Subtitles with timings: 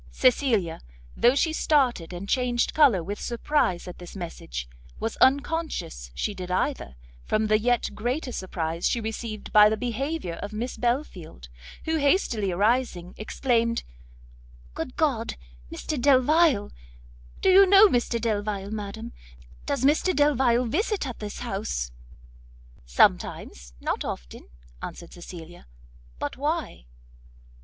[0.09, 0.81] Cecilia,
[1.15, 4.67] though she started and changed colour with surprize at this message,
[4.99, 10.39] was unconscious she did either, from the yet greater surprise she received by the behaviour
[10.41, 11.49] of Miss Belfield,
[11.85, 13.83] who hastily arising, exclaimed
[14.73, 15.35] "Good God,
[15.71, 16.71] Mr Delvile!
[17.41, 19.13] do you know Mr Delvile, madam?
[19.67, 21.91] does Mr Delvile visit at this house?"
[22.87, 24.47] "Sometimes; not often,"
[24.81, 25.67] answered Cecilia;
[26.17, 26.85] "but why?"